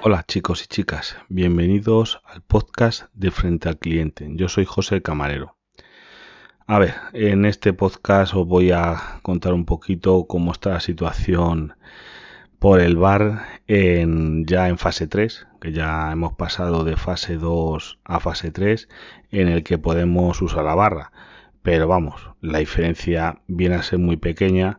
Hola 0.00 0.24
chicos 0.28 0.62
y 0.62 0.68
chicas, 0.68 1.16
bienvenidos 1.28 2.20
al 2.24 2.40
podcast 2.40 3.06
de 3.14 3.32
Frente 3.32 3.68
al 3.68 3.78
Cliente. 3.78 4.28
Yo 4.30 4.48
soy 4.48 4.64
José 4.64 5.02
Camarero. 5.02 5.56
A 6.68 6.78
ver, 6.78 6.94
en 7.14 7.44
este 7.44 7.72
podcast 7.72 8.32
os 8.32 8.46
voy 8.46 8.70
a 8.70 9.18
contar 9.22 9.54
un 9.54 9.64
poquito 9.64 10.26
cómo 10.28 10.52
está 10.52 10.70
la 10.70 10.80
situación 10.80 11.74
por 12.60 12.80
el 12.80 12.96
bar 12.96 13.44
en, 13.66 14.46
ya 14.46 14.68
en 14.68 14.78
fase 14.78 15.08
3, 15.08 15.48
que 15.60 15.72
ya 15.72 16.12
hemos 16.12 16.34
pasado 16.34 16.84
de 16.84 16.96
fase 16.96 17.36
2 17.36 17.98
a 18.04 18.20
fase 18.20 18.52
3, 18.52 18.88
en 19.32 19.48
el 19.48 19.64
que 19.64 19.78
podemos 19.78 20.40
usar 20.40 20.64
la 20.64 20.76
barra. 20.76 21.10
Pero 21.62 21.88
vamos, 21.88 22.30
la 22.40 22.58
diferencia 22.58 23.42
viene 23.48 23.74
a 23.74 23.82
ser 23.82 23.98
muy 23.98 24.16
pequeña 24.16 24.78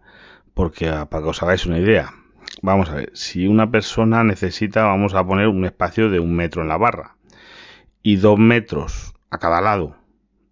porque 0.53 0.89
para 1.09 1.23
que 1.23 1.29
os 1.29 1.43
hagáis 1.43 1.65
una 1.65 1.77
idea, 1.77 2.13
vamos 2.61 2.89
a 2.89 2.95
ver, 2.95 3.11
si 3.13 3.47
una 3.47 3.71
persona 3.71 4.23
necesita, 4.23 4.85
vamos 4.85 5.13
a 5.13 5.25
poner 5.25 5.47
un 5.47 5.65
espacio 5.65 6.09
de 6.09 6.19
un 6.19 6.35
metro 6.35 6.61
en 6.61 6.67
la 6.67 6.77
barra 6.77 7.15
y 8.01 8.17
dos 8.17 8.39
metros 8.39 9.13
a 9.29 9.37
cada 9.37 9.61
lado, 9.61 9.95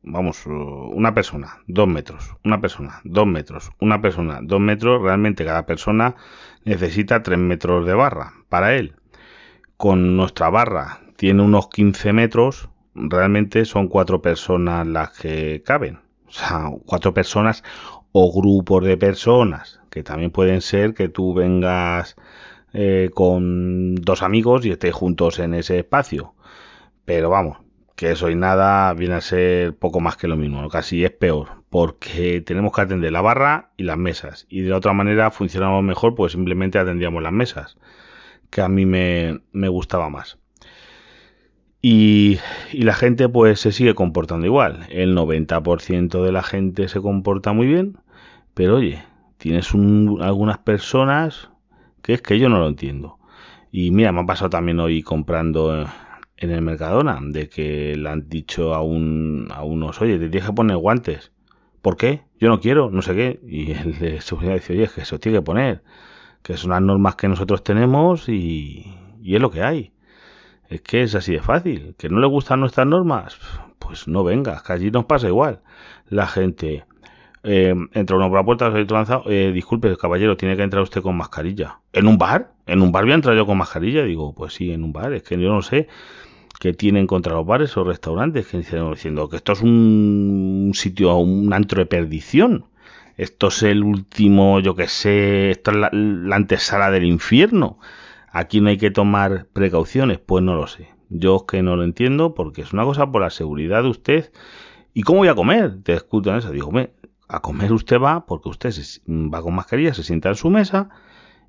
vamos, 0.04 0.46
una 0.46 1.14
persona, 1.14 1.60
dos 1.68 1.88
metros, 1.88 2.36
una 2.44 2.62
persona, 2.62 3.02
dos 3.04 3.28
metros, 3.28 3.72
una 3.80 4.02
persona, 4.02 4.40
dos 4.42 4.60
metros, 4.60 5.02
realmente 5.02 5.46
cada 5.46 5.66
persona 5.66 6.16
necesita 6.64 7.24
tres 7.24 7.40
metros 7.40 7.86
de 7.86 7.94
barra 7.94 8.34
para 8.50 8.76
él. 8.76 8.96
Con 9.78 10.16
nuestra 10.16 10.50
barra 10.50 11.02
tiene 11.18 11.44
unos 11.44 11.70
15 11.70 12.14
metros, 12.14 12.70
realmente 12.96 13.66
son 13.66 13.88
cuatro 13.88 14.22
personas 14.22 14.88
las 14.88 15.12
que 15.12 15.62
caben. 15.66 16.00
O 16.28 16.32
sea, 16.32 16.70
cuatro 16.86 17.14
personas 17.14 17.64
o 18.20 18.32
grupos 18.32 18.84
de 18.84 18.98
personas, 18.98 19.80
que 19.92 20.02
también 20.02 20.32
pueden 20.32 20.62
ser 20.62 20.96
que 20.96 21.08
tú 21.08 21.36
vengas 21.36 22.16
eh, 22.74 23.12
con 23.14 23.94
dos 23.96 24.24
amigos 24.24 24.66
y 24.66 24.72
estéis 24.72 24.96
juntos 24.96 25.38
en 25.38 25.54
ese 25.54 25.78
espacio. 25.80 26.34
Pero 27.06 27.30
vamos, 27.30 27.60
que 27.96 28.12
eso 28.12 28.30
y 28.32 28.36
nada 28.36 28.92
viene 28.94 29.16
a 29.16 29.22
ser 29.22 29.76
poco 29.76 30.00
más 30.00 30.18
que 30.18 30.28
lo 30.28 30.36
mismo, 30.36 30.68
casi 30.70 31.06
es 31.06 31.12
peor, 31.12 31.64
porque 31.70 32.42
tenemos 32.42 32.74
que 32.74 32.82
atender 32.82 33.12
la 33.12 33.22
barra 33.22 33.72
y 33.78 33.84
las 33.84 33.98
mesas, 33.98 34.48
y 34.50 34.62
de 34.62 34.74
otra 34.74 34.94
manera 34.94 35.30
funcionamos 35.30 35.84
mejor, 35.84 36.16
pues 36.16 36.32
simplemente 36.32 36.80
atendíamos 36.80 37.22
las 37.22 37.34
mesas, 37.34 37.78
que 38.50 38.62
a 38.62 38.68
mí 38.68 38.88
me, 38.88 39.42
me 39.52 39.70
gustaba 39.70 40.10
más. 40.10 40.40
Y, 41.82 42.40
la 42.74 42.94
gente 42.94 43.30
pues 43.30 43.60
se 43.60 43.72
sigue 43.72 43.94
comportando 43.96 44.46
igual. 44.46 44.88
El 44.90 45.16
90% 45.16 46.24
de 46.24 46.32
la 46.32 46.44
gente 46.44 46.88
se 46.88 47.00
comporta 47.02 47.54
muy 47.54 47.68
bien, 47.68 47.98
pero 48.58 48.78
oye, 48.78 49.04
tienes 49.38 49.72
algunas 49.72 50.58
personas 50.58 51.52
que 52.02 52.14
es 52.16 52.24
que 52.24 52.40
yo 52.40 52.50
no 52.50 52.58
lo 52.58 52.68
entiendo. 52.68 53.20
Y 53.72 53.92
mira, 53.92 54.12
me 54.12 54.22
ha 54.22 54.26
pasado 54.26 54.50
también 54.50 54.80
hoy 54.80 55.04
comprando 55.04 55.86
en 56.38 56.50
el 56.50 56.64
Mercadona, 56.64 57.20
de 57.22 57.50
que 57.50 57.96
le 57.96 58.10
han 58.10 58.28
dicho 58.28 58.74
a, 58.74 58.82
un, 58.82 59.48
a 59.54 59.64
unos, 59.64 60.02
oye, 60.02 60.18
te 60.18 60.28
tienes 60.30 60.50
que 60.50 60.56
poner 60.56 60.76
guantes. 60.78 61.32
¿Por 61.84 61.98
qué? 61.98 62.24
Yo 62.40 62.50
no 62.50 62.60
quiero, 62.60 62.90
no 62.90 63.04
sé 63.04 63.14
qué. 63.14 63.40
Y 63.46 63.74
el 63.74 64.00
de 64.00 64.22
seguridad 64.22 64.56
dice, 64.56 64.74
oye, 64.74 64.86
es 64.86 64.92
que 64.94 65.02
eso 65.02 65.20
tiene 65.20 65.38
que 65.38 65.44
poner. 65.44 65.84
Que 66.42 66.58
son 66.58 66.72
las 66.72 66.82
normas 66.82 67.16
que 67.16 67.28
nosotros 67.28 67.64
tenemos 67.64 68.28
y, 68.28 68.92
y 69.22 69.36
es 69.36 69.42
lo 69.42 69.52
que 69.52 69.62
hay. 69.62 69.92
Es 70.68 70.82
que 70.82 71.04
es 71.04 71.14
así 71.14 71.34
de 71.34 71.42
fácil. 71.42 71.94
¿Que 71.96 72.10
no 72.10 72.20
le 72.20 72.26
gustan 72.26 72.62
nuestras 72.62 72.88
normas? 72.88 73.38
Pues 73.78 74.08
no 74.08 74.24
venga, 74.24 74.64
que 74.66 74.74
allí 74.74 74.90
nos 74.90 75.06
pasa 75.06 75.28
igual. 75.28 75.62
La 76.10 76.26
gente 76.26 76.86
eh, 77.44 77.74
entra 77.94 78.16
uno 78.16 78.30
por 78.30 78.38
la 78.38 78.46
puerta, 78.46 78.72
se 78.72 78.86
lanzado, 78.86 79.24
eh, 79.28 79.52
disculpe, 79.52 79.96
caballero, 79.98 80.38
tiene 80.38 80.56
que 80.56 80.64
entrar 80.64 80.84
usted 80.84 81.02
con 81.02 81.16
mascarilla. 81.16 81.80
¿En 81.94 82.08
un 82.08 82.18
bar? 82.18 82.54
¿En 82.66 82.82
un 82.82 82.92
bar 82.92 83.04
voy 83.04 83.14
a 83.14 83.16
entrar 83.16 83.36
yo 83.36 83.46
con 83.46 83.58
mascarilla? 83.58 84.04
Digo, 84.04 84.34
pues 84.34 84.54
sí, 84.54 84.72
en 84.72 84.84
un 84.84 84.94
bar. 84.94 85.14
Es 85.14 85.24
que 85.24 85.40
yo 85.40 85.50
no 85.50 85.62
sé 85.62 85.88
qué 86.60 86.74
tienen 86.74 87.08
contra 87.08 87.34
los 87.34 87.46
bares 87.46 87.76
o 87.78 87.84
restaurantes 87.84 88.48
que 88.48 88.58
dicen 88.58 88.90
diciendo 88.92 89.30
que 89.30 89.38
esto 89.38 89.54
es 89.54 89.62
un, 89.62 90.72
sitio, 90.74 91.16
un 91.18 91.54
antro 91.54 91.80
de 91.80 91.86
perdición. 91.86 92.66
Esto 93.16 93.48
es 93.48 93.64
el 93.64 93.84
último, 93.84 94.60
yo 94.60 94.76
que 94.76 94.88
sé, 94.88 95.52
esto 95.52 95.72
es 95.72 95.78
la 95.78 96.36
antesala 96.36 96.92
del 96.92 97.06
infierno 97.06 97.80
aquí 98.38 98.62
no 98.62 98.70
hay 98.70 98.78
que 98.78 98.92
tomar 98.92 99.48
precauciones, 99.54 100.20
pues 100.20 100.44
no 100.44 100.56
lo 100.56 100.68
sé. 100.68 100.90
Yo 101.10 101.38
es 101.38 101.44
que 101.44 101.64
no 101.64 101.76
lo 101.76 101.84
entiendo 101.84 102.34
porque 102.34 102.62
es 102.62 102.74
una 102.74 102.84
cosa 102.84 103.12
por 103.12 103.22
la 103.22 103.30
seguridad 103.30 103.84
de 103.84 103.90
usted. 103.90 104.32
¿Y 104.94 105.04
cómo 105.04 105.20
voy 105.20 105.28
a 105.30 105.36
comer? 105.36 105.82
Te 105.84 105.94
escuchan 105.94 106.38
eso. 106.38 106.52
Digo, 106.52 106.72
a 107.28 107.42
comer 107.42 107.74
usted 107.74 108.00
va 108.00 108.26
porque 108.26 108.50
usted 108.50 108.72
va 109.08 109.42
con 109.42 109.56
mascarilla, 109.56 109.94
se 109.94 110.04
sienta 110.04 110.30
en 110.30 110.36
su 110.36 110.50
mesa 110.50 110.90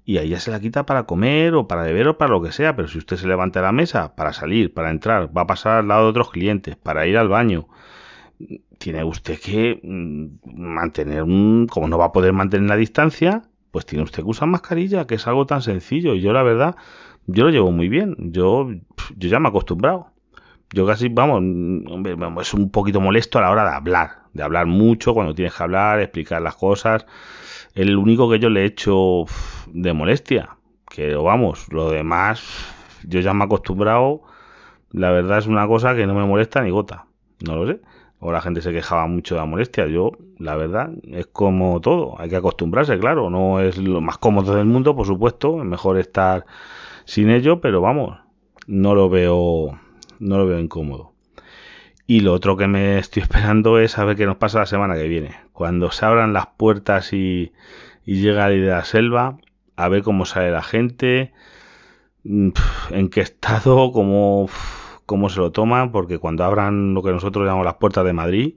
y 0.09 0.17
ahí 0.17 0.31
ya 0.31 0.41
se 0.41 0.51
la 0.51 0.59
quita 0.59 0.87
para 0.87 1.05
comer 1.05 1.55
o 1.55 1.69
para 1.69 1.83
beber 1.83 2.09
o 2.09 2.17
para 2.17 2.33
lo 2.33 2.41
que 2.41 2.51
sea. 2.51 2.75
Pero 2.75 2.89
si 2.89 2.97
usted 2.97 3.19
se 3.19 3.27
levanta 3.27 3.61
a 3.61 3.63
la 3.63 3.73
mesa 3.73 4.17
para 4.17 4.33
salir, 4.33 4.73
para 4.73 4.91
entrar, 4.91 5.37
va 5.37 5.43
a 5.43 5.47
pasar 5.47 5.81
al 5.81 5.89
lado 5.89 6.05
de 6.05 6.11
otros 6.11 6.31
clientes, 6.31 6.77
para 6.77 7.07
ir 7.07 7.19
al 7.19 7.29
baño, 7.29 7.69
tiene 8.79 9.05
usted 9.05 9.39
que 9.39 9.81
mm, 9.83 10.49
mantener 10.59 11.25
un, 11.25 11.67
como 11.69 11.89
no 11.89 11.99
va 11.99 12.07
a 12.07 12.13
poder 12.13 12.33
mantener 12.33 12.71
la 12.71 12.77
distancia, 12.77 13.43
pues 13.71 13.85
tiene 13.85 14.03
usted 14.03 14.23
que 14.23 14.31
usar 14.31 14.49
mascarilla, 14.49 15.07
que 15.07 15.17
es 15.17 15.27
algo 15.27 15.45
tan 15.45 15.61
sencillo. 15.61 16.15
Y 16.15 16.23
yo 16.23 16.33
la 16.33 16.43
verdad, 16.43 16.77
yo 17.27 17.45
lo 17.45 17.51
llevo 17.51 17.71
muy 17.71 17.91
bien. 17.91 18.17
Yo, 18.33 18.71
yo 19.17 19.29
ya 19.29 19.41
me 19.41 19.49
he 19.49 19.51
acostumbrado. 19.51 20.13
Yo 20.73 20.87
casi, 20.87 21.11
vamos, 21.11 21.43
es 22.41 22.55
un 22.55 22.71
poquito 22.71 23.03
molesto 23.03 23.39
a 23.39 23.43
la 23.43 23.51
hora 23.51 23.65
de 23.65 23.77
hablar, 23.77 24.18
de 24.33 24.43
hablar 24.43 24.67
mucho 24.67 25.15
cuando 25.15 25.35
tienes 25.35 25.55
que 25.55 25.63
hablar, 25.63 26.01
explicar 26.01 26.43
las 26.43 26.57
cosas. 26.57 27.07
El 27.75 27.97
único 27.97 28.31
que 28.31 28.39
yo 28.39 28.51
le 28.51 28.63
he 28.63 28.65
hecho 28.67 29.25
de 29.73 29.93
molestia, 29.93 30.57
que 30.91 31.15
vamos, 31.15 31.67
lo 31.73 31.91
demás, 31.91 32.43
yo 33.05 33.21
ya 33.21 33.35
me 33.35 33.45
he 33.45 33.47
acostumbrado. 33.47 34.23
La 34.91 35.11
verdad 35.11 35.39
es 35.39 35.47
una 35.47 35.67
cosa 35.67 35.95
que 35.95 36.07
no 36.07 36.15
me 36.15 36.25
molesta 36.25 36.63
ni 36.63 36.71
gota. 36.71 37.07
No 37.45 37.57
lo 37.57 37.67
sé 37.67 37.81
o 38.21 38.33
la 38.33 38.41
gente 38.41 38.61
se 38.61 38.73
quejaba 38.73 39.07
mucho 39.07 39.35
de 39.35 39.41
la 39.41 39.47
molestia. 39.47 39.87
Yo, 39.87 40.13
la 40.39 40.57
verdad, 40.57 40.91
es 41.05 41.27
como 41.27 41.81
todo, 41.81 42.15
hay 42.19 42.29
que 42.29 42.37
acostumbrarse, 42.37 42.99
claro, 42.99 43.31
no 43.31 43.61
es 43.61 43.79
lo 43.79 44.01
más 44.01 44.19
cómodo 44.19 44.55
del 44.55 44.67
mundo, 44.67 44.95
por 44.97 45.07
supuesto, 45.07 45.59
es 45.59 45.65
mejor 45.65 45.99
estar 45.99 46.47
sin 47.05 47.31
ello, 47.31 47.61
pero 47.61 47.81
vamos, 47.81 48.19
no 48.67 48.95
lo 48.95 49.09
veo, 49.09 49.79
no 50.19 50.39
lo 50.39 50.47
veo 50.47 50.59
incómodo. 50.59 51.13
Y 52.09 52.21
lo 52.21 52.33
otro 52.33 52.57
que 52.57 52.67
me 52.67 52.99
estoy 52.99 53.23
esperando 53.25 53.79
es 53.79 53.93
saber 53.93 54.17
qué 54.17 54.27
nos 54.27 54.39
pasa 54.39 54.59
la 54.61 54.67
semana 54.67 54.97
que 54.97 55.07
viene. 55.07 55.37
Cuando 55.53 55.93
se 55.93 56.05
abran 56.05 56.33
las 56.33 56.47
puertas 56.47 57.13
y, 57.13 57.53
y 58.05 58.21
llega 58.21 58.49
de 58.49 58.59
la 58.59 58.85
selva, 58.85 59.39
a 59.77 59.89
ver 59.89 60.03
cómo 60.03 60.25
sale 60.25 60.51
la 60.51 60.63
gente, 60.63 61.33
mm, 62.25 62.51
en 62.91 63.11
qué 63.11 63.21
estado, 63.21 63.93
cómo 63.93 64.49
cómo 65.09 65.31
se 65.31 65.41
lo 65.41 65.53
toman, 65.53 65.91
porque 65.91 66.19
cuando 66.19 66.45
abran 66.45 66.93
lo 66.93 67.03
que 67.03 67.13
nosotros 67.13 67.47
llamamos 67.47 67.65
las 67.65 67.77
puertas 67.77 68.05
de 68.05 68.13
Madrid, 68.13 68.57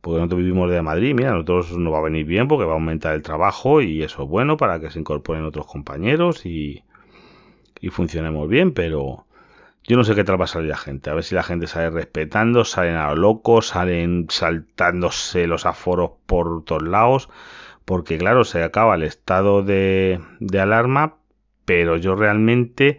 porque 0.00 0.16
nosotros 0.16 0.40
vivimos 0.40 0.70
de 0.70 0.80
Madrid, 0.80 1.14
mira, 1.14 1.30
a 1.30 1.32
nosotros 1.34 1.76
nos 1.76 1.92
va 1.92 1.98
a 1.98 2.02
venir 2.02 2.24
bien 2.24 2.48
porque 2.48 2.64
va 2.64 2.72
a 2.72 2.76
aumentar 2.76 3.14
el 3.14 3.22
trabajo 3.22 3.82
y 3.82 4.02
eso 4.02 4.22
es 4.22 4.28
bueno 4.28 4.56
para 4.56 4.80
que 4.80 4.90
se 4.90 4.98
incorporen 4.98 5.44
otros 5.44 5.66
compañeros 5.66 6.46
y, 6.46 6.84
y 7.80 7.90
funcionemos 7.90 8.48
bien, 8.48 8.72
pero 8.72 9.26
yo 9.86 9.96
no 9.96 10.04
sé 10.04 10.14
qué 10.14 10.24
tal 10.24 10.40
va 10.40 10.44
a 10.44 10.48
salir 10.48 10.70
la 10.70 10.76
gente, 10.76 11.10
a 11.10 11.14
ver 11.14 11.24
si 11.24 11.34
la 11.34 11.42
gente 11.42 11.66
sale 11.66 11.90
respetando, 11.90 12.64
salen 12.64 12.96
a 12.96 13.08
lo 13.10 13.16
loco, 13.16 13.62
salen 13.62 14.26
saltándose 14.28 15.46
los 15.46 15.66
aforos 15.66 16.12
por 16.26 16.64
todos 16.64 16.82
lados, 16.82 17.28
porque 17.84 18.18
claro, 18.18 18.44
se 18.44 18.62
acaba 18.62 18.94
el 18.94 19.02
estado 19.02 19.62
de, 19.62 20.20
alarma, 20.58 21.16
pero 21.66 21.96
yo 21.96 22.14
realmente 22.16 22.98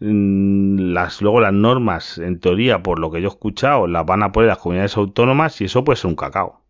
Mm, 0.00 0.94
luego 1.20 1.40
las 1.40 1.52
normas 1.52 2.18
en 2.18 2.38
teoría 2.38 2.82
por 2.84 3.00
lo 3.00 3.10
que 3.10 3.20
yo 3.20 3.28
he 3.28 3.30
escuchado 3.30 3.88
las 3.88 4.06
van 4.06 4.22
a 4.22 4.30
poner 4.30 4.48
las 4.48 4.58
comunidades 4.58 4.96
autónomas 4.96 5.60
y 5.60 5.64
eso 5.64 5.82
puede 5.84 5.96
ser 5.96 6.08
un 6.08 6.16
cacao. 6.16 6.62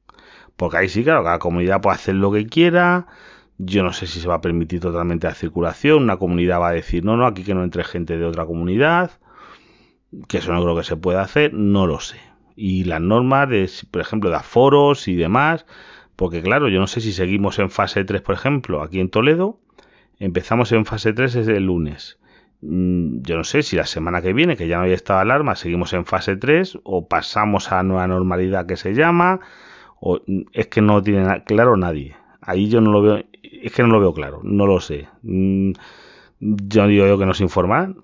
Porque 0.57 0.79
ahí 0.79 0.89
sí 0.89 1.05
claro 1.05 1.25
cada 1.25 1.39
comunidad 1.39 1.81
puede 1.81 1.97
hacer 1.97 2.15
lo 2.15 2.33
que 2.33 2.47
quiera 2.47 3.07
yo 3.59 3.83
no 3.83 3.93
sé 3.93 4.07
si 4.07 4.21
se 4.21 4.29
va 4.29 4.37
a 4.37 4.41
permitir 4.41 4.81
totalmente 4.81 5.27
la 5.27 5.35
circulación 5.35 6.05
una 6.05 6.17
comunidad 6.17 6.61
va 6.61 6.69
a 6.71 6.73
decir 6.73 7.05
no 7.05 7.17
no 7.17 7.27
aquí 7.27 7.45
que 7.45 7.55
no 7.55 7.65
entre 7.65 7.85
gente 7.85 8.17
de 8.19 8.25
otra 8.25 8.47
comunidad 8.47 9.13
que 10.29 10.39
eso 10.39 10.53
no 10.53 10.63
creo 10.63 10.77
que 10.77 10.85
se 10.85 10.97
pueda 10.97 11.23
hacer 11.23 11.53
no 11.55 11.87
lo 11.87 12.01
sé 12.01 12.19
y 12.57 12.85
las 12.85 13.01
normas 13.01 13.49
de 13.49 13.71
por 13.91 14.01
ejemplo 14.01 14.31
de 14.31 14.37
aforos 14.37 15.09
y 15.09 15.15
demás 15.15 15.67
porque 16.17 16.43
claro 16.43 16.69
yo 16.69 16.81
no 16.81 16.87
sé 16.87 17.01
si 17.01 17.13
seguimos 17.13 17.59
en 17.59 17.71
fase 17.71 18.05
3 18.05 18.23
por 18.23 18.35
ejemplo 18.35 18.83
aquí 18.83 19.01
en 19.01 19.11
Toledo 19.11 19.59
empezamos 20.19 20.73
en 20.73 20.85
fase 20.85 21.13
3 21.13 21.35
desde 21.35 21.57
el 21.57 21.65
lunes 21.65 22.19
Mm, 22.61 23.23
yo 23.23 23.37
no 23.37 23.45
sé 23.45 23.63
si 23.63 23.77
la 23.77 23.87
semana 23.87 24.21
que 24.23 24.33
viene, 24.33 24.57
que 24.57 24.67
ya 24.69 24.79
no 24.79 24.85
hay 24.85 24.93
estado 24.93 25.19
de 25.19 25.23
alarma, 25.23 25.55
seguimos 25.55 25.93
en 25.93 26.05
fase 26.05 26.37
3 26.37 26.79
o 26.83 27.07
pasamos 27.07 27.71
a 27.73 27.83
nueva 27.83 28.07
normalidad 28.09 28.67
que 28.67 28.77
se 28.77 28.95
llama, 28.95 29.41
o 30.01 30.21
es 30.53 30.67
que 30.69 30.83
no 30.83 31.03
tiene 31.03 31.43
claro 31.45 31.77
nadie. 31.77 32.17
Ahí 32.41 32.69
yo 32.69 32.81
no 32.81 32.93
lo 32.93 33.03
veo, 33.03 33.25
es 33.43 33.73
que 33.73 33.83
no 33.83 33.89
lo 33.89 34.01
veo 34.01 34.15
claro, 34.15 34.41
no 34.43 34.67
lo 34.67 34.81
sé. 34.81 35.09
Mm, 35.23 35.73
yo 36.41 36.87
digo 36.87 37.07
yo 37.07 37.19
que 37.19 37.27
nos 37.27 37.41
informan, 37.41 37.97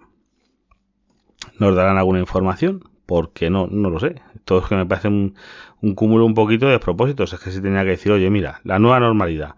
nos 1.59 1.75
darán 1.75 1.99
alguna 1.99 2.21
información, 2.21 2.85
porque 3.06 3.51
no, 3.51 3.67
no 3.67 3.91
lo 3.91 4.01
sé. 4.01 4.23
Todo 4.45 4.61
es 4.61 4.67
que 4.67 4.77
me 4.77 4.87
parece 4.87 5.09
un, 5.09 5.35
un 5.81 5.95
cúmulo 5.95 6.27
un 6.27 6.35
poquito 6.35 6.67
de 6.67 6.73
despropósitos. 6.73 7.33
Es 7.33 7.41
que 7.41 7.51
se 7.51 7.61
tenía 7.61 7.83
que 7.83 7.91
decir, 7.91 8.12
oye, 8.12 8.31
mira, 8.31 8.61
la 8.65 8.79
nueva 8.79 9.01
normalidad. 9.01 9.56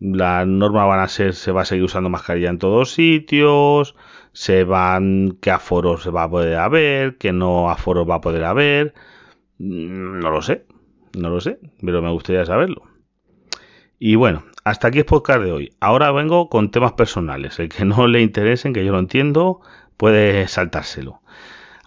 La 0.00 0.44
norma 0.44 0.84
van 0.84 1.00
a 1.00 1.08
ser, 1.08 1.34
se 1.34 1.52
va 1.52 1.62
a 1.62 1.64
seguir 1.64 1.84
usando 1.84 2.10
mascarilla 2.10 2.50
en 2.50 2.58
todos 2.58 2.92
sitios, 2.92 3.94
se 4.32 4.64
van, 4.64 5.38
qué 5.40 5.52
aforos 5.52 6.02
se 6.02 6.10
va 6.10 6.24
a 6.24 6.30
poder 6.30 6.56
haber, 6.56 7.18
qué 7.18 7.32
no 7.32 7.70
aforos 7.70 8.08
va 8.08 8.16
a 8.16 8.20
poder 8.20 8.44
haber. 8.44 8.94
Mm, 9.58 10.18
no 10.18 10.30
lo 10.30 10.42
sé, 10.42 10.66
no 11.16 11.30
lo 11.30 11.40
sé, 11.40 11.60
pero 11.80 12.02
me 12.02 12.10
gustaría 12.10 12.44
saberlo. 12.44 12.82
Y 14.00 14.16
bueno, 14.16 14.42
hasta 14.64 14.88
aquí 14.88 14.98
el 14.98 15.04
podcast 15.04 15.40
de 15.42 15.52
hoy. 15.52 15.72
Ahora 15.78 16.10
vengo 16.10 16.48
con 16.48 16.72
temas 16.72 16.94
personales. 16.94 17.60
El 17.60 17.68
que 17.68 17.84
no 17.84 18.08
le 18.08 18.22
interesen, 18.22 18.72
que 18.72 18.84
yo 18.84 18.90
lo 18.90 18.98
entiendo, 18.98 19.60
puede 19.96 20.48
saltárselo. 20.48 21.21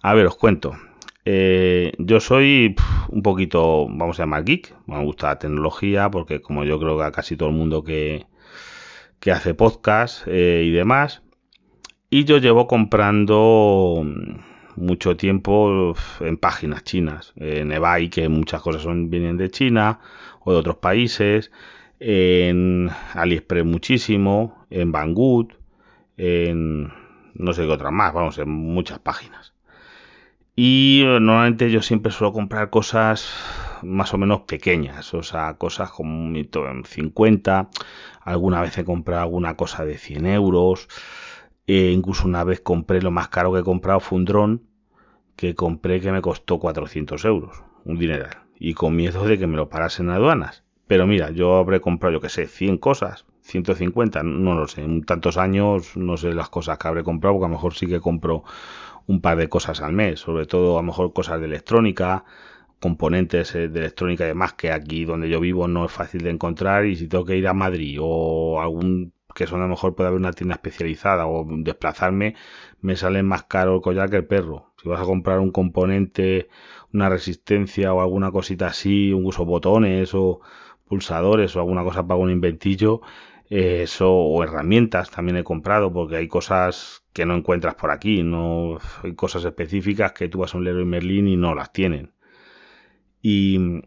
A 0.08 0.14
ver, 0.14 0.28
os 0.28 0.36
cuento. 0.36 0.78
Eh, 1.26 1.94
yo 1.98 2.20
soy 2.20 2.76
un 3.10 3.24
poquito, 3.24 3.88
vamos 3.90 4.20
a 4.20 4.24
llamar 4.24 4.46
geek. 4.46 4.76
Me 4.86 5.04
gusta 5.04 5.30
la 5.30 5.40
tecnología 5.40 6.12
porque 6.12 6.42
como 6.42 6.64
yo 6.64 6.78
creo 6.80 6.96
que 6.96 7.06
a 7.06 7.12
casi 7.12 7.36
todo 7.36 7.50
el 7.50 7.56
mundo 7.56 7.84
que, 7.84 8.28
que 9.20 9.32
hace 9.32 9.56
podcast 9.56 10.28
eh, 10.28 10.62
y 10.64 10.70
demás. 10.70 11.24
Y 12.12 12.26
yo 12.26 12.38
llevo 12.38 12.68
comprando 12.68 14.06
mucho 14.76 15.18
tiempo 15.18 15.96
en 16.20 16.38
páginas 16.38 16.84
chinas, 16.84 17.34
en 17.38 17.72
eBay, 17.72 18.10
que 18.12 18.30
muchas 18.30 18.62
cosas 18.62 18.84
son, 18.84 19.10
vienen 19.10 19.38
de 19.38 19.50
China 19.50 20.02
o 20.42 20.52
de 20.54 20.60
otros 20.60 20.76
países, 20.76 21.52
en 22.00 22.92
AliExpress 23.16 23.66
muchísimo, 23.66 24.68
en 24.70 24.92
Banggood, 24.92 25.54
en 26.18 26.94
no 27.34 27.54
sé 27.54 27.64
qué 27.64 27.72
otras 27.72 27.92
más, 27.92 28.14
vamos, 28.14 28.38
en 28.38 28.50
muchas 28.52 29.00
páginas. 29.00 29.55
Y 30.56 31.02
eh, 31.04 31.20
normalmente 31.20 31.70
yo 31.70 31.82
siempre 31.82 32.12
suelo 32.12 32.32
comprar 32.32 32.70
cosas 32.70 33.30
más 33.84 34.14
o 34.14 34.18
menos 34.18 34.42
pequeñas, 34.42 35.14
o 35.14 35.22
sea, 35.22 35.56
cosas 35.56 35.92
como 35.92 36.18
un 36.18 36.84
50, 36.86 37.70
alguna 38.22 38.62
vez 38.62 38.78
he 38.78 38.86
comprado 38.86 39.24
alguna 39.24 39.56
cosa 39.58 39.84
de 39.84 39.98
100 39.98 40.26
euros, 40.28 40.88
e 41.68 41.92
incluso 41.92 42.26
una 42.26 42.44
vez 42.46 42.62
compré 42.62 43.02
lo 43.02 43.12
más 43.12 43.28
caro 43.28 43.52
que 43.52 43.60
he 43.60 43.64
comprado 43.64 44.00
fue 44.00 44.18
un 44.18 44.26
dron 44.26 44.62
que 45.36 45.56
compré 45.56 46.00
que 46.00 46.12
me 46.12 46.22
costó 46.22 46.58
400 46.58 47.26
euros, 47.26 47.64
un 47.84 48.00
dineral, 48.00 48.38
y 48.58 48.74
con 48.76 48.96
miedo 48.96 49.26
de 49.26 49.38
que 49.38 49.48
me 49.48 49.58
lo 49.58 49.68
parasen 49.68 50.10
aduanas. 50.10 50.64
Pero 50.88 51.06
mira, 51.08 51.32
yo 51.32 51.58
habré 51.58 51.82
comprado, 51.82 52.14
yo 52.14 52.22
que 52.22 52.30
sé, 52.30 52.48
100 52.48 52.78
cosas, 52.78 53.26
150, 53.42 54.24
no 54.24 54.54
lo 54.54 54.68
sé, 54.68 54.84
en 54.84 55.04
tantos 55.04 55.38
años 55.38 55.98
no 55.98 56.16
sé 56.16 56.34
las 56.34 56.50
cosas 56.50 56.78
que 56.78 56.88
habré 56.88 57.04
comprado, 57.04 57.36
porque 57.36 57.46
a 57.46 57.50
lo 57.50 57.56
mejor 57.56 57.74
sí 57.74 57.88
que 57.88 58.00
compro 58.00 58.44
un 59.08 59.22
par 59.22 59.38
de 59.38 59.50
cosas 59.50 59.82
al 59.82 59.94
mes, 59.94 60.20
sobre 60.20 60.46
todo 60.46 60.78
a 60.78 60.82
lo 60.82 60.88
mejor 60.88 61.14
cosas 61.14 61.40
de 61.40 61.46
electrónica, 61.48 62.26
componentes 62.80 63.56
eh, 63.56 63.68
de 63.70 63.80
electrónica 63.80 64.26
y 64.26 64.28
demás, 64.30 64.54
que 64.54 64.72
aquí 64.72 65.06
donde 65.06 65.30
yo 65.30 65.40
vivo 65.40 65.68
no 65.68 65.86
es 65.86 65.92
fácil 65.92 66.24
de 66.24 66.32
encontrar 66.32 66.86
y 66.86 66.96
si 66.96 67.08
tengo 67.08 67.26
que 67.26 67.38
ir 67.38 67.48
a 67.48 67.54
Madrid 67.54 67.98
o 68.02 68.62
algún 68.62 69.14
que 69.36 69.48
son 69.48 69.60
a 69.60 69.64
lo 69.64 69.70
mejor 69.70 69.96
puede 69.96 70.08
haber 70.08 70.20
una 70.20 70.32
tienda 70.32 70.56
especializada 70.56 71.28
o 71.28 71.46
desplazarme, 71.46 72.36
me 72.82 72.96
sale 72.96 73.22
más 73.22 73.44
caro 73.44 73.76
el 73.76 73.82
collar 73.82 74.10
que 74.10 74.16
el 74.18 74.26
perro. 74.26 74.72
Si 74.82 74.88
vas 74.88 75.02
a 75.02 75.04
comprar 75.04 75.40
un 75.40 75.52
componente, 75.52 76.48
una 76.94 77.10
resistencia 77.10 77.94
o 77.94 78.02
alguna 78.02 78.32
cosita 78.32 78.68
así, 78.68 79.12
un 79.12 79.26
uso 79.26 79.46
botones 79.46 80.14
o 80.14 80.40
pulsadores 80.88 81.56
o 81.56 81.60
alguna 81.60 81.84
cosa 81.84 82.08
para 82.08 82.20
un 82.20 82.32
inventillo, 82.32 83.02
eh, 83.50 83.82
eso 83.84 84.12
o 84.12 84.44
herramientas 84.44 85.12
también 85.12 85.38
he 85.38 85.44
comprado 85.44 85.92
porque 85.92 86.16
hay 86.18 86.28
cosas 86.30 87.05
que 87.16 87.26
no 87.26 87.36
encuentras 87.36 87.74
por 87.74 87.90
aquí, 87.90 88.22
no 88.22 88.78
hay 89.02 89.16
cosas 89.16 89.44
específicas 89.44 90.12
que 90.12 90.30
tú 90.30 90.38
vas 90.40 90.54
a 90.54 90.58
un 90.60 90.66
Leroy 90.66 90.86
Merlin 90.86 91.28
y 91.28 91.38
no 91.38 91.56
las 91.56 91.74
tienen. 91.74 92.14
Y, 93.24 93.82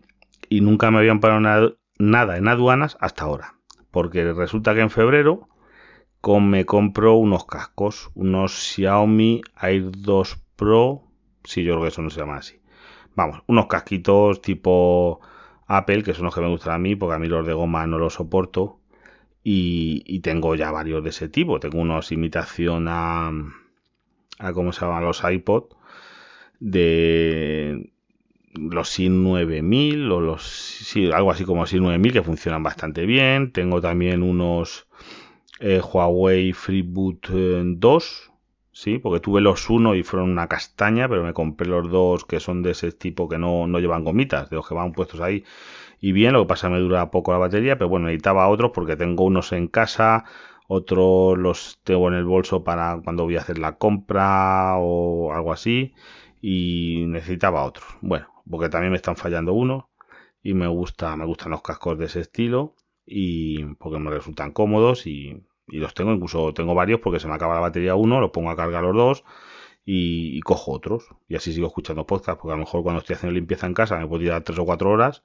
y 0.48 0.60
nunca 0.62 0.90
me 0.90 0.98
habían 0.98 1.20
parado 1.20 1.76
nada 1.98 2.36
en 2.36 2.48
aduanas 2.48 2.96
hasta 3.00 3.22
ahora 3.22 3.54
porque 3.90 4.32
resulta 4.32 4.75
que 4.75 4.80
en 4.80 4.90
febrero 4.90 5.48
me 6.40 6.66
compro 6.66 7.14
unos 7.14 7.46
cascos, 7.46 8.10
unos 8.14 8.52
Xiaomi 8.52 9.40
Air 9.62 9.90
2 9.90 10.38
Pro, 10.56 11.04
si 11.44 11.64
yo 11.64 11.72
creo 11.72 11.82
que 11.82 11.88
eso 11.88 12.02
no 12.02 12.10
se 12.10 12.20
llama 12.20 12.36
así. 12.36 12.60
Vamos, 13.16 13.42
unos 13.46 13.66
casquitos 13.66 14.42
tipo 14.42 15.20
Apple, 15.66 16.02
que 16.02 16.14
son 16.14 16.26
los 16.26 16.34
que 16.34 16.40
me 16.40 16.48
gustan 16.48 16.75
a 16.75 16.78
mí, 16.78 16.96
porque 16.96 17.14
a 17.14 17.19
mí 17.19 17.28
los 17.28 17.46
de 17.46 17.54
goma 17.54 17.86
no 17.86 17.98
los 17.98 18.14
soporto. 18.14 18.80
Y, 19.50 20.20
tengo 20.20 20.54
ya 20.56 20.70
varios 20.70 21.02
de 21.02 21.08
ese 21.08 21.28
tipo. 21.30 21.58
Tengo 21.58 21.78
unos 21.78 22.12
imitación 22.12 22.86
a, 22.86 23.32
a 24.38 24.52
¿cómo 24.52 24.72
se 24.72 24.82
llaman? 24.82 25.04
Los 25.04 25.24
iPod 25.24 25.64
de 26.60 27.90
los 28.54 28.90
SIN 28.90 29.24
9000 29.24 30.12
o 30.12 30.20
los 30.20 30.42
sí, 30.42 31.10
algo 31.10 31.30
así 31.30 31.44
como 31.46 31.64
SIN 31.66 31.82
9000 31.82 32.12
que 32.12 32.22
funcionan 32.22 32.62
bastante 32.62 33.06
bien. 33.06 33.50
Tengo 33.52 33.80
también 33.80 34.22
unos 34.22 34.86
eh, 35.60 35.80
Huawei 35.80 36.52
FreeBoot 36.52 37.28
2, 37.28 38.04
eh, 38.04 38.32
sí, 38.72 38.98
porque 38.98 39.20
tuve 39.20 39.40
los 39.40 39.70
uno 39.70 39.94
y 39.94 40.02
fueron 40.02 40.30
una 40.30 40.46
castaña, 40.46 41.08
pero 41.08 41.24
me 41.24 41.32
compré 41.32 41.68
los 41.68 41.90
dos 41.90 42.26
que 42.26 42.38
son 42.38 42.62
de 42.62 42.72
ese 42.72 42.92
tipo 42.92 43.30
que 43.30 43.38
no, 43.38 43.66
no 43.66 43.80
llevan 43.80 44.04
gomitas, 44.04 44.50
de 44.50 44.56
los 44.56 44.68
que 44.68 44.74
van 44.74 44.92
puestos 44.92 45.20
ahí. 45.20 45.42
Y 46.00 46.12
bien, 46.12 46.32
lo 46.32 46.42
que 46.42 46.48
pasa 46.48 46.68
me 46.68 46.78
dura 46.78 47.10
poco 47.10 47.32
la 47.32 47.38
batería, 47.38 47.76
pero 47.76 47.88
bueno, 47.88 48.06
necesitaba 48.06 48.48
otros 48.48 48.70
porque 48.72 48.96
tengo 48.96 49.24
unos 49.24 49.52
en 49.52 49.68
casa, 49.68 50.24
otros 50.68 51.36
los 51.38 51.80
tengo 51.84 52.08
en 52.08 52.14
el 52.14 52.24
bolso 52.24 52.62
para 52.64 53.00
cuando 53.02 53.24
voy 53.24 53.36
a 53.36 53.40
hacer 53.40 53.58
la 53.58 53.76
compra 53.78 54.76
o 54.78 55.32
algo 55.32 55.52
así 55.52 55.94
y 56.40 57.04
necesitaba 57.08 57.64
otros. 57.64 57.86
Bueno, 58.00 58.28
porque 58.48 58.68
también 58.68 58.92
me 58.92 58.96
están 58.96 59.16
fallando 59.16 59.52
uno 59.52 59.88
y 60.42 60.54
me 60.54 60.66
gusta, 60.68 61.16
me 61.16 61.24
gustan 61.24 61.50
los 61.52 61.62
cascos 61.62 61.98
de 61.98 62.06
ese 62.06 62.20
estilo 62.20 62.74
y 63.06 63.64
porque 63.76 63.98
me 63.98 64.10
resultan 64.10 64.52
cómodos 64.52 65.06
y, 65.06 65.42
los 65.66 65.94
tengo, 65.94 66.12
incluso 66.12 66.54
tengo 66.54 66.74
varios 66.74 67.00
porque 67.00 67.20
se 67.20 67.28
me 67.28 67.34
acaba 67.34 67.54
la 67.54 67.60
batería 67.60 67.94
uno, 67.94 68.20
lo 68.20 68.32
pongo 68.32 68.50
a 68.50 68.56
cargar 68.56 68.84
los 68.84 68.94
dos 68.94 69.24
y, 69.84 70.40
cojo 70.40 70.72
otros 70.72 71.08
y 71.28 71.36
así 71.36 71.52
sigo 71.52 71.66
escuchando 71.66 72.06
podcast 72.06 72.38
porque 72.40 72.52
a 72.52 72.56
lo 72.56 72.64
mejor 72.64 72.82
cuando 72.82 73.00
estoy 73.00 73.16
haciendo 73.16 73.34
limpieza 73.34 73.66
en 73.66 73.74
casa 73.74 73.98
me 73.98 74.06
puedo 74.06 74.20
tirar 74.22 74.42
tres 74.42 74.58
o 74.58 74.64
cuatro 74.64 74.90
horas 74.90 75.22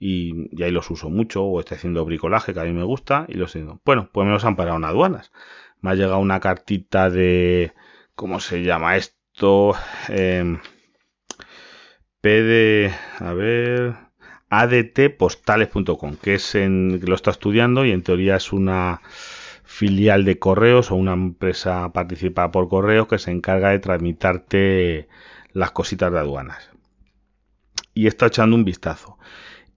y, 0.00 0.62
ahí 0.62 0.72
los 0.72 0.90
uso 0.90 1.10
mucho 1.10 1.44
o 1.44 1.60
estoy 1.60 1.76
haciendo 1.76 2.04
bricolaje 2.04 2.54
que 2.54 2.60
a 2.60 2.64
mí 2.64 2.72
me 2.72 2.82
gusta 2.82 3.26
y 3.28 3.34
los 3.34 3.52
tengo. 3.52 3.80
Bueno, 3.84 4.08
pues 4.12 4.26
me 4.26 4.32
los 4.32 4.44
han 4.44 4.56
parado 4.56 4.78
en 4.78 4.84
aduanas. 4.84 5.30
Me 5.82 5.90
ha 5.90 5.94
llegado 5.94 6.18
una 6.18 6.40
cartita 6.40 7.10
de, 7.10 7.74
¿cómo 8.14 8.40
se 8.40 8.62
llama 8.62 8.96
esto? 8.96 9.74
Eh, 10.08 10.58
a 12.22 13.32
ver, 13.32 13.94
adtpostales.com, 14.48 16.16
que 16.16 16.34
es 16.34 16.54
en, 16.54 17.00
lo 17.04 17.14
está 17.14 17.30
estudiando 17.30 17.84
y 17.84 17.92
en 17.92 18.02
teoría 18.02 18.36
es 18.36 18.52
una 18.52 19.02
filial 19.64 20.24
de 20.24 20.38
correos 20.38 20.90
o 20.90 20.96
una 20.96 21.12
empresa 21.12 21.92
participada 21.92 22.50
por 22.50 22.68
correos 22.68 23.06
que 23.06 23.18
se 23.18 23.30
encarga 23.30 23.70
de 23.70 23.78
tramitarte 23.78 25.08
las 25.52 25.70
cositas 25.70 26.12
de 26.12 26.18
aduanas. 26.18 26.70
Y 27.94 28.06
está 28.06 28.26
echando 28.26 28.56
un 28.56 28.64
vistazo. 28.64 29.18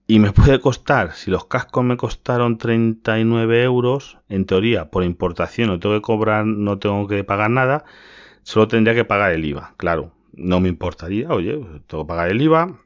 Y 0.06 0.18
me 0.18 0.32
puede 0.32 0.60
costar, 0.60 1.12
si 1.12 1.30
los 1.30 1.46
cascos 1.46 1.84
me 1.84 1.96
costaron 1.96 2.58
39 2.58 3.62
euros, 3.62 4.18
en 4.28 4.44
teoría 4.44 4.90
por 4.90 5.04
importación 5.04 5.68
no 5.68 5.78
tengo 5.78 5.94
que 5.94 6.02
cobrar, 6.02 6.44
no 6.46 6.78
tengo 6.78 7.06
que 7.06 7.24
pagar 7.24 7.50
nada, 7.50 7.84
solo 8.42 8.68
tendría 8.68 8.94
que 8.94 9.04
pagar 9.04 9.32
el 9.32 9.44
IVA, 9.44 9.74
claro 9.76 10.12
no 10.36 10.60
me 10.60 10.68
importaría, 10.68 11.28
oye, 11.30 11.52
tengo 11.86 12.04
que 12.04 12.08
pagar 12.08 12.30
el 12.30 12.42
IVA, 12.42 12.80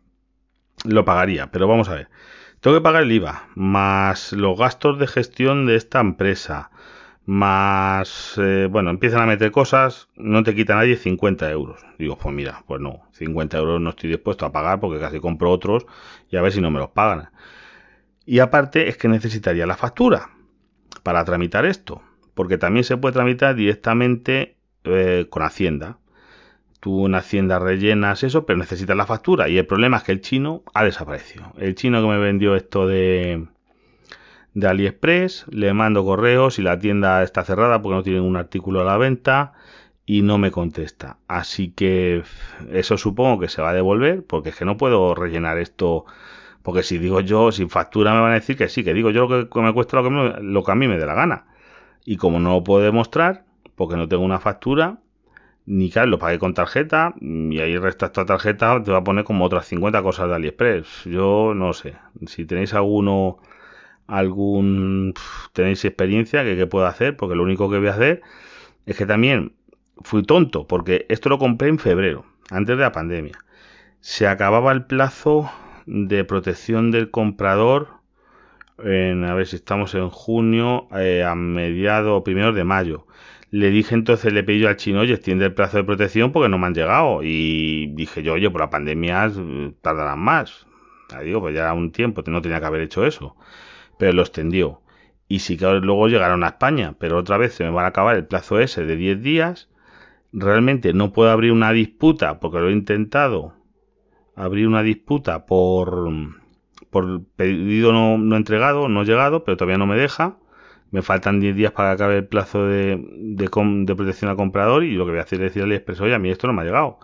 lo 0.84 1.04
pagaría, 1.04 1.50
pero 1.50 1.66
vamos 1.68 1.88
a 1.88 1.94
ver. 1.94 2.08
Tengo 2.60 2.76
que 2.76 2.82
pagar 2.82 3.02
el 3.04 3.12
IVA, 3.12 3.48
más 3.54 4.32
los 4.32 4.58
gastos 4.58 4.98
de 4.98 5.06
gestión 5.06 5.66
de 5.66 5.76
esta 5.76 6.00
empresa, 6.00 6.70
más, 7.28 8.38
eh, 8.38 8.68
bueno, 8.70 8.88
empiezan 8.88 9.20
a 9.20 9.26
meter 9.26 9.50
cosas, 9.50 10.08
no 10.16 10.42
te 10.42 10.54
quita 10.54 10.75
nadie 10.75 10.97
50 10.97 11.50
euros. 11.50 11.85
Digo, 11.99 12.16
pues 12.16 12.35
mira, 12.35 12.64
pues 12.66 12.80
no, 12.80 13.02
50 13.12 13.58
euros 13.58 13.82
no 13.82 13.90
estoy 13.90 14.08
dispuesto 14.08 14.47
a 14.47 14.52
pagar 14.52 14.80
porque 14.80 14.99
casi 14.99 15.20
compro 15.20 15.50
otros 15.50 15.85
y 16.30 16.38
a 16.38 16.42
ver 16.42 16.52
si 16.52 16.62
no 16.62 16.70
me 16.70 16.78
los 16.78 16.88
pagan. 16.88 17.28
Y 18.25 18.38
aparte 18.38 18.88
es 18.88 18.97
que 18.97 19.08
necesitaría 19.08 19.66
la 19.66 19.76
factura 19.76 20.30
para 21.02 21.23
tramitar 21.26 21.66
esto, 21.66 22.00
porque 22.32 22.56
también 22.56 22.85
se 22.85 22.97
puede 22.97 23.12
tramitar 23.12 23.54
directamente 23.54 24.56
eh, 24.85 25.26
con 25.28 25.42
Hacienda 25.42 25.99
tú 26.80 27.06
en 27.06 27.14
Hacienda 27.14 27.58
rellenas 27.58 28.23
eso, 28.23 28.47
pero 28.47 28.58
necesitas 28.58 28.97
la 28.97 29.04
factura. 29.04 29.49
Y 29.49 29.58
el 29.58 29.66
problema 29.66 29.99
es 29.99 30.04
que 30.04 30.12
el 30.12 30.20
chino 30.23 30.62
ha 30.73 30.85
desaparecido. 30.85 31.52
El 31.58 31.75
chino 31.75 32.00
que 32.00 32.08
me 32.08 32.18
vendió 32.18 32.54
esto 32.54 32.87
de, 32.87 33.49
de 34.55 34.67
AliExpress, 34.67 35.47
le 35.50 35.73
mando 35.73 36.05
correos 36.05 36.59
y 36.59 36.62
la 36.62 36.78
tienda 36.78 37.23
está 37.23 37.45
cerrada 37.45 37.81
porque 37.83 37.97
no 37.97 38.02
tienen 38.02 38.23
un 38.23 38.37
artículo 38.37 38.81
a 38.81 38.85
la 38.85 38.97
venta 38.97 39.52
y 40.07 40.23
no 40.23 40.38
me 40.38 40.50
contesta. 40.50 41.19
Así 41.28 41.71
que 41.71 42.23
eso 42.73 42.97
supongo 42.97 43.40
que 43.40 43.49
se 43.49 43.62
va 43.62 43.71
a 43.71 43.75
devolver 43.75 44.25
porque 44.25 44.50
es 44.50 44.57
que 44.57 44.64
no 44.64 44.76
puedo 44.76 45.14
rellenar 45.14 45.59
esto. 45.59 46.07
Porque 46.62 46.83
si 46.83 46.99
digo 46.99 47.21
yo, 47.21 47.52
sin 47.52 47.71
factura 47.71 48.14
me 48.14 48.21
van 48.21 48.33
a 48.33 48.35
decir 48.35 48.57
que 48.57 48.69
sí, 48.69 48.85
que 48.85 48.95
digo 48.95 49.11
yo 49.11 49.28
lo 49.28 49.49
que 49.49 49.61
me 49.61 49.73
cuesta 49.73 50.00
lo 50.00 50.05
que, 50.05 50.43
lo 50.43 50.64
que 50.64 50.73
a 50.73 50.75
mí 50.75 50.88
me 50.88 50.99
dé 50.99 51.07
la 51.07 51.14
gana. 51.14 51.47
Y 52.05 52.17
como 52.17 52.40
no 52.40 52.50
lo 52.55 52.64
puedo 52.64 52.83
demostrar, 52.85 53.45
porque 53.76 53.97
no 53.97 54.09
tengo 54.09 54.25
una 54.25 54.40
factura, 54.40 54.99
ni 55.67 55.90
claro, 55.90 56.09
lo 56.09 56.19
pagué 56.19 56.38
con 56.38 56.55
tarjeta 56.55 57.14
y 57.21 57.61
ahí 57.61 57.76
resta 57.76 58.07
esta 58.07 58.25
tarjeta 58.25 58.83
te 58.83 58.90
va 58.90 58.99
a 58.99 59.05
poner 59.05 59.25
como 59.25 59.45
otras 59.45 59.67
50 59.67 60.02
cosas 60.02 60.28
de 60.28 60.35
AliExpress. 60.37 61.05
Yo 61.05 61.52
no 61.55 61.75
sé. 61.75 61.97
Si 62.26 62.47
tenéis 62.47 62.73
alguno, 62.73 63.38
algún, 64.09 65.15
tenéis 65.53 65.85
experiencia 65.85 66.43
que, 66.43 66.57
que 66.57 66.67
puedo 66.67 66.87
hacer, 66.87 67.17
porque 67.17 67.37
lo 67.37 67.45
único 67.45 67.71
que 67.71 67.79
voy 67.79 67.88
a 67.88 67.93
hacer 67.93 68.23
es 68.87 68.97
que 68.97 69.07
también 69.07 69.53
fui 70.03 70.23
tonto, 70.25 70.67
porque 70.67 71.07
esto 71.09 71.29
lo 71.29 71.38
compré 71.38 71.69
en 71.69 71.79
febrero, 71.79 72.25
antes 72.50 72.77
de 72.77 72.83
la 72.83 72.93
pandemia. 72.93 73.38
Se 74.00 74.27
acababa 74.27 74.73
el 74.73 74.85
plazo 74.85 75.50
de 75.87 76.25
protección 76.25 76.91
del 76.91 77.11
comprador 77.11 77.88
en, 78.79 79.25
a 79.25 79.35
ver 79.35 79.47
si 79.47 79.57
estamos 79.57 79.95
en 79.95 80.09
junio, 80.09 80.88
eh, 80.97 81.25
a 81.25 81.35
mediados 81.35 82.23
primeros 82.23 82.55
de 82.55 82.65
mayo. 82.65 83.07
Le 83.50 83.71
dije 83.71 83.95
entonces, 83.95 84.33
le 84.33 84.45
pedí 84.45 84.61
yo 84.61 84.69
al 84.69 84.77
chino, 84.77 85.00
oye, 85.00 85.15
extiende 85.15 85.47
el 85.47 85.55
plazo 85.55 85.79
de 85.79 85.85
protección 85.85 86.33
porque 86.33 86.49
no 86.49 86.59
me 86.59 86.67
han 86.67 86.75
llegado. 86.75 87.23
Y 87.23 87.88
dije 87.95 88.23
yo, 88.23 88.35
oye, 88.35 88.50
por 88.50 88.61
la 88.61 88.71
pandemia 88.71 89.27
eh, 89.27 89.73
tardarán 89.81 90.21
más. 90.21 90.67
Digo, 91.25 91.41
pues 91.41 91.55
ya 91.55 91.62
era 91.62 91.73
un 91.73 91.91
tiempo, 91.91 92.23
no 92.27 92.43
tenía 92.43 92.61
que 92.61 92.67
haber 92.67 92.83
hecho 92.83 93.07
eso. 93.07 93.35
Pero 93.99 94.12
lo 94.12 94.23
extendió. 94.23 94.81
Y 95.28 95.40
sí 95.40 95.57
que 95.57 95.67
luego 95.67 96.09
llegaron 96.09 96.45
a 96.45 96.49
España, 96.49 96.95
pero 96.99 97.19
otra 97.19 97.37
vez 97.37 97.55
se 97.55 97.64
me 97.64 97.71
va 97.71 97.85
a 97.85 97.88
acabar 97.88 98.17
el 98.17 98.26
plazo 98.26 98.61
ese 98.61 98.85
de 98.85 98.97
10 98.97 99.23
días. 99.23 99.69
Realmente 100.33 100.93
no 100.93 101.12
puedo 101.12 101.31
abrir 101.31 101.52
una 101.52 101.73
disputa 101.73 102.40
porque 102.40 102.59
lo 102.59 102.69
he 102.69 102.73
intentado. 102.73 103.55
Abrir 104.37 104.69
una 104.69 104.83
disputa 104.83 105.47
por, 105.47 106.11
por 106.90 107.25
pedido 107.37 107.93
no, 107.93 108.19
no 108.19 108.37
entregado, 108.37 108.88
no 108.88 109.02
llegado, 109.05 109.45
pero 109.45 109.57
todavía 109.57 109.78
no 109.78 109.87
me 109.87 109.97
deja 109.97 110.38
me 110.90 111.02
faltan 111.02 111.40
10 111.40 111.57
días 111.57 111.73
para 111.73 111.90
que 111.90 111.95
acabe 111.95 112.17
el 112.19 112.26
plazo 112.26 112.67
de, 112.67 112.97
de, 112.97 113.95
protección 113.97 114.31
al 114.31 114.37
comprador 114.37 114.85
y 114.85 114.93
lo 114.93 115.05
que 115.05 115.12
voy 115.12 115.21
a 115.21 115.23
hacer 115.23 115.40
es 115.40 115.50
decir 115.50 115.62
al 115.62 115.69
AliExpress, 115.69 116.00
oye, 116.00 116.14
a 116.14 116.19
mí 116.19 116.31
esto 116.31 116.47
no 116.47 116.52
me 116.52 116.62
ha 116.62 116.64
llegado. 116.64 116.99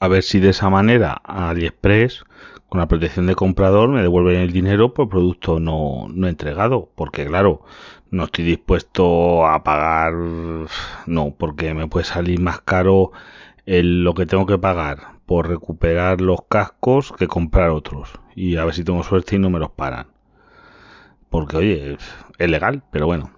A 0.00 0.08
ver 0.08 0.22
si 0.22 0.38
de 0.38 0.50
esa 0.50 0.70
manera 0.70 1.14
AliExpress, 1.24 2.24
con 2.74 2.80
la 2.80 2.88
protección 2.88 3.28
de 3.28 3.36
comprador, 3.36 3.88
me 3.88 4.02
devuelven 4.02 4.40
el 4.40 4.50
dinero 4.50 4.94
por 4.94 5.08
producto 5.08 5.60
no, 5.60 6.08
no 6.12 6.26
entregado. 6.26 6.90
Porque 6.96 7.24
claro, 7.24 7.62
no 8.10 8.24
estoy 8.24 8.44
dispuesto 8.44 9.46
a 9.46 9.62
pagar, 9.62 10.12
no, 11.06 11.34
porque 11.38 11.72
me 11.72 11.86
puede 11.86 12.04
salir 12.04 12.40
más 12.40 12.62
caro 12.62 13.12
el, 13.64 14.02
lo 14.02 14.14
que 14.14 14.26
tengo 14.26 14.44
que 14.46 14.58
pagar 14.58 15.20
por 15.24 15.48
recuperar 15.48 16.20
los 16.20 16.40
cascos 16.48 17.12
que 17.12 17.28
comprar 17.28 17.70
otros. 17.70 18.10
Y 18.34 18.56
a 18.56 18.64
ver 18.64 18.74
si 18.74 18.82
tengo 18.82 19.04
suerte 19.04 19.36
y 19.36 19.38
no 19.38 19.50
me 19.50 19.60
los 19.60 19.70
paran 19.70 20.08
porque 21.30 21.56
oye, 21.56 21.96
es 22.38 22.50
legal, 22.50 22.82
pero 22.90 23.06
bueno. 23.06 23.30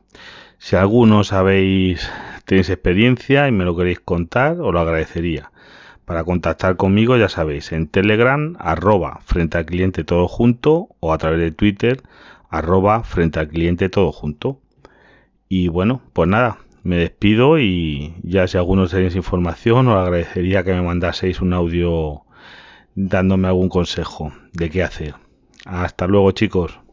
Si 0.57 0.76
alguno 0.76 1.25
sabéis, 1.25 2.11
tenéis 2.47 2.71
experiencia 2.71 3.49
y 3.49 3.52
me 3.52 3.64
lo 3.64 3.76
queréis 3.76 4.00
contar, 4.00 4.61
os 4.61 4.73
lo 4.73 4.81
agradecería. 4.81 5.50
Para 6.06 6.22
contactar 6.22 6.76
conmigo, 6.76 7.16
ya 7.16 7.28
sabéis, 7.28 7.72
en 7.72 7.88
Telegram, 7.88 8.54
arroba 8.60 9.20
frente 9.25 9.58
al 9.58 9.66
cliente 9.66 10.04
todo 10.04 10.28
junto, 10.28 10.88
o 11.00 11.12
a 11.12 11.18
través 11.18 11.40
de 11.40 11.50
Twitter, 11.50 12.02
arroba 12.48 13.02
frente 13.02 13.40
al 13.40 13.48
cliente 13.48 13.88
todo 13.88 14.12
junto. 14.12 14.60
Y 15.48 15.66
bueno, 15.66 16.00
pues 16.12 16.28
nada, 16.28 16.58
me 16.84 16.96
despido 16.96 17.58
y 17.58 18.14
ya 18.22 18.46
si 18.46 18.56
alguno 18.56 18.86
tenéis 18.86 19.16
información, 19.16 19.88
os 19.88 19.96
agradecería 19.96 20.62
que 20.62 20.75
me 20.75 20.82
mandaseis 20.82 21.40
un 21.40 21.52
audio 21.52 22.22
dándome 22.94 23.48
algún 23.48 23.68
consejo 23.68 24.32
de 24.52 24.70
qué 24.70 24.84
hacer. 24.84 25.16
Hasta 25.64 26.06
luego 26.06 26.30
chicos. 26.30 26.86